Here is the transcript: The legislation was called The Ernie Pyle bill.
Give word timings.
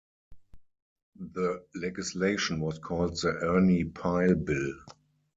The 1.19 1.63
legislation 1.75 2.59
was 2.59 2.79
called 2.79 3.17
The 3.21 3.35
Ernie 3.39 3.83
Pyle 3.83 4.33
bill. 4.33 4.73